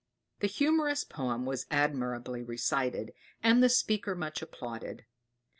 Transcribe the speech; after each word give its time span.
The 0.39 0.47
humorous 0.47 1.03
poem 1.03 1.45
was 1.45 1.67
admirably 1.69 2.41
recited, 2.41 3.13
and 3.43 3.61
the 3.61 3.69
speaker 3.69 4.15
much 4.15 4.41
applauded. 4.41 5.05